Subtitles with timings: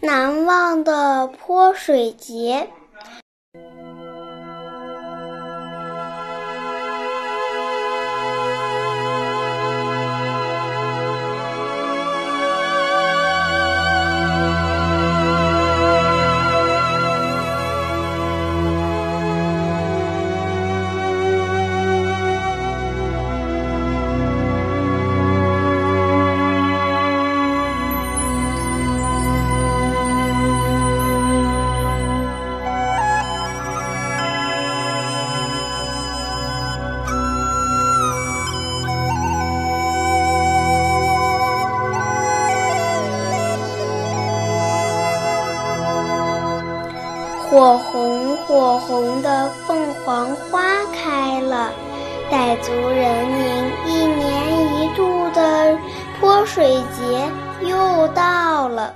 [0.00, 2.68] 难忘的泼水节。
[47.50, 50.62] 火红火红的凤凰花
[50.94, 51.72] 开了，
[52.30, 53.44] 傣族人民
[53.88, 55.76] 一年一度的
[56.20, 57.28] 泼水节
[57.68, 58.94] 又到了。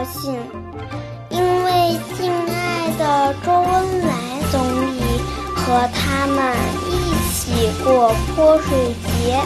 [0.00, 0.34] 高兴，
[1.28, 4.14] 因为敬爱的周恩来
[4.50, 4.58] 总
[4.96, 5.20] 理
[5.54, 6.56] 和他们
[6.88, 6.90] 一
[7.34, 9.38] 起过泼水节。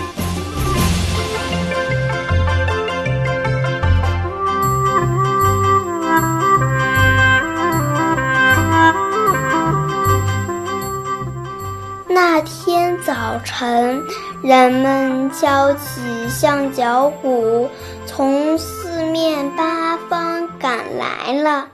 [12.07, 14.01] 那天早晨，
[14.41, 17.69] 人们敲起象脚鼓，
[18.07, 19.74] 从四面八
[20.93, 21.74] 来了。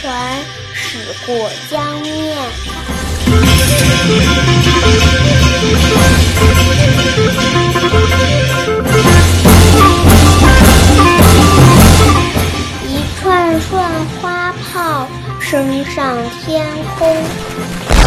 [0.00, 2.36] 船驶过江面。
[12.86, 15.08] 一串串花炮
[15.40, 16.66] 升上天
[16.98, 18.01] 空。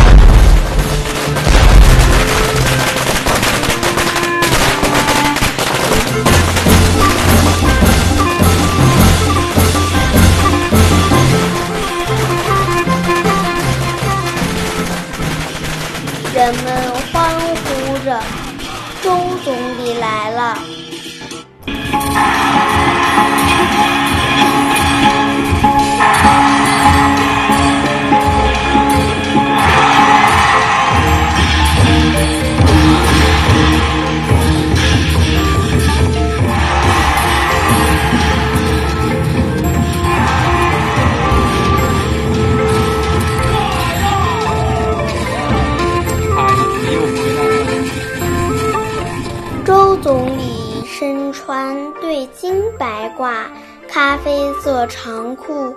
[50.98, 53.44] 身穿对襟白褂、
[53.86, 55.76] 咖啡色长裤，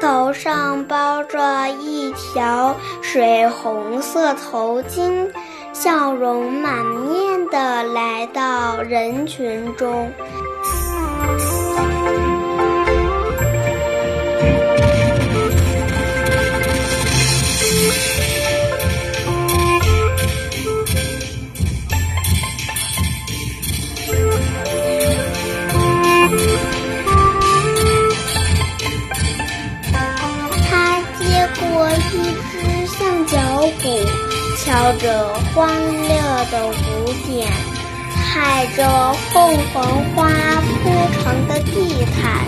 [0.00, 5.28] 头上包着一条水红色头巾，
[5.72, 10.08] 笑容满面地来到人群中。
[35.00, 36.10] 着欢乐
[36.50, 37.50] 的舞点，
[38.12, 39.82] 踩着凤凰
[40.14, 40.28] 花
[40.82, 42.44] 铺成的地毯，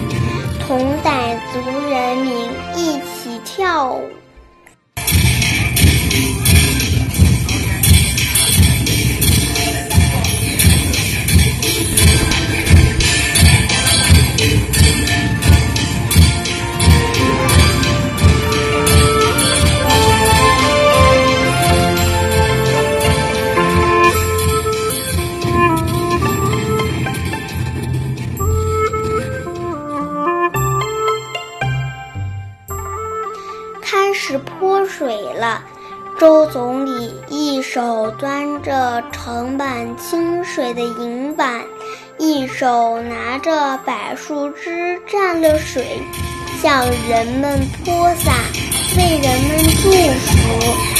[0.66, 2.30] 同傣族人民
[2.76, 4.21] 一起跳舞。
[35.42, 35.60] 了，
[36.20, 41.60] 周总理一手端着盛满清水的银碗，
[42.16, 46.00] 一手拿着柏树枝蘸了水，
[46.60, 48.34] 向人们泼洒，
[48.96, 50.91] 为人们祝福。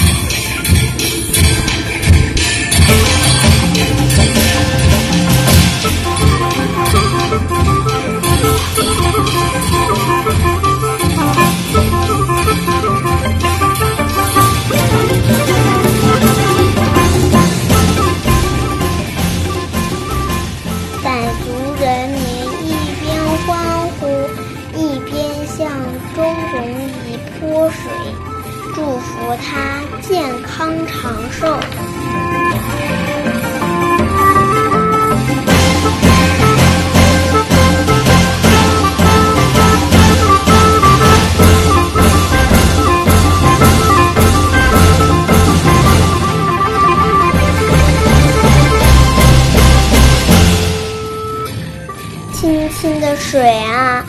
[53.00, 54.04] 的水啊，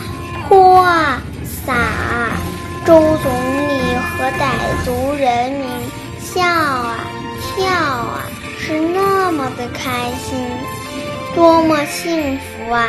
[0.48, 1.22] 泼啊，
[1.66, 2.36] 洒啊，
[2.84, 3.32] 周总
[3.68, 3.74] 理。
[4.16, 5.66] 和傣族人民
[6.20, 6.96] 笑啊
[7.56, 8.22] 跳啊，
[8.58, 10.38] 是那么的开心，
[11.34, 12.88] 多么幸福啊！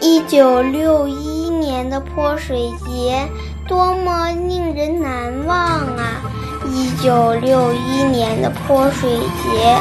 [0.00, 3.26] 一九六一年的泼水节，
[3.66, 6.22] 多么令人难忘啊！
[6.70, 9.78] 一九六一年的泼水节。